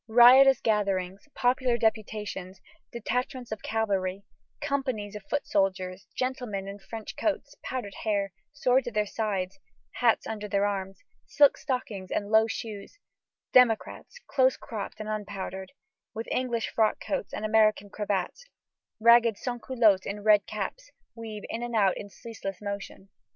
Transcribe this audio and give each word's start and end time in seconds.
Riotous 0.07 0.61
gatherings, 0.61 1.27
popular 1.35 1.77
deputations, 1.77 2.59
detachments 2.91 3.51
of 3.51 3.61
cavalry, 3.61 4.23
companies 4.59 5.15
of 5.15 5.21
foot 5.29 5.45
soldiers; 5.45 6.07
gentlemen 6.15 6.67
in 6.67 6.79
French 6.79 7.15
coats, 7.15 7.53
powdered 7.63 7.93
hair, 8.03 8.31
swords 8.51 8.87
at 8.87 8.95
their 8.95 9.05
sides, 9.05 9.59
hats 9.91 10.25
under 10.25 10.47
their 10.47 10.65
arms, 10.65 11.03
silk 11.27 11.55
stockings 11.55 12.09
and 12.09 12.29
low 12.31 12.47
shoes; 12.47 12.97
democrats 13.53 14.17
close 14.25 14.57
cropped 14.57 14.99
and 14.99 15.07
unpowdered, 15.07 15.71
with 16.15 16.27
English 16.31 16.69
frock 16.73 16.99
coats 16.99 17.31
and 17.31 17.45
American 17.45 17.91
cravats; 17.91 18.47
ragged 18.99 19.37
sans 19.37 19.61
culottes 19.63 20.07
in 20.07 20.23
red 20.23 20.47
caps, 20.47 20.89
weave 21.13 21.43
in 21.47 21.61
and 21.61 21.75
out 21.75 21.95
in 21.95 22.09
ceaseless 22.09 22.59
motion. 22.59 23.09